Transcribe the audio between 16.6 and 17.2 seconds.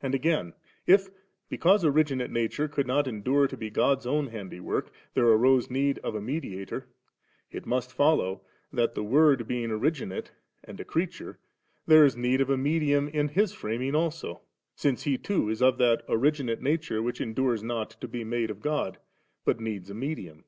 nature which